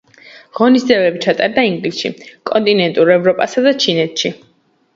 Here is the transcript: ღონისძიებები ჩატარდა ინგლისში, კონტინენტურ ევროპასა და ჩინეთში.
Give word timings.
ღონისძიებები 0.59 1.21
ჩატარდა 1.25 1.65
ინგლისში, 1.73 2.11
კონტინენტურ 2.53 3.15
ევროპასა 3.19 3.67
და 3.69 3.77
ჩინეთში. 3.87 4.37